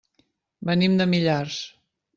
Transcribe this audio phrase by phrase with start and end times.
[0.71, 1.63] Venim de Millars.